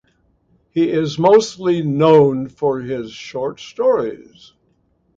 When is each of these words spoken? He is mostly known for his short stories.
He 0.71 0.89
is 0.89 1.19
mostly 1.19 1.83
known 1.83 2.49
for 2.49 2.79
his 2.81 3.11
short 3.11 3.59
stories. 3.59 4.51